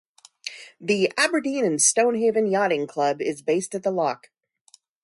[0.79, 4.31] The "Aberdeen and Stonehaven Yachting Club" is based at the loch.